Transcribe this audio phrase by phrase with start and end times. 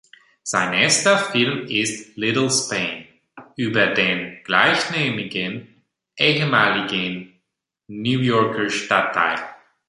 [0.41, 3.05] Sein erster Film ist "Little Spain"
[3.55, 5.83] über den gleichnamigen
[6.17, 7.39] ehemaligen
[7.85, 9.37] New Yorker Stadtteil.